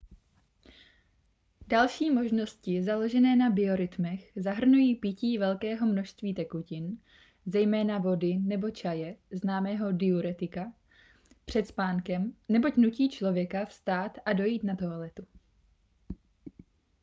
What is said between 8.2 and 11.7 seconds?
nebo čaje známého diuretika před